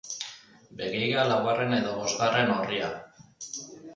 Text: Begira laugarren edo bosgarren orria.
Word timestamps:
Begira 0.79 1.25
laugarren 1.31 1.77
edo 1.79 1.91
bosgarren 1.99 2.51
orria. 2.55 2.91